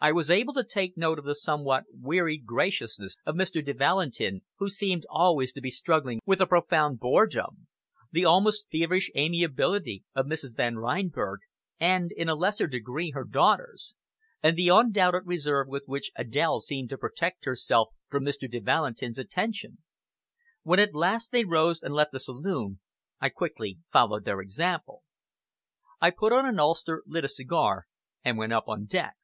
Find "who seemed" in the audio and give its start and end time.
4.56-5.04